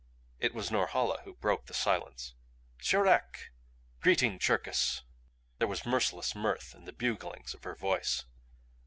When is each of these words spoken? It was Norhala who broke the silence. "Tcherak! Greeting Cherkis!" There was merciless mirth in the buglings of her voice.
It 0.39 0.55
was 0.55 0.71
Norhala 0.71 1.21
who 1.25 1.35
broke 1.35 1.67
the 1.67 1.75
silence. 1.75 2.33
"Tcherak! 2.79 3.51
Greeting 3.99 4.39
Cherkis!" 4.39 5.03
There 5.59 5.67
was 5.67 5.85
merciless 5.85 6.33
mirth 6.35 6.73
in 6.73 6.85
the 6.85 6.91
buglings 6.91 7.53
of 7.53 7.65
her 7.65 7.75
voice. 7.75 8.25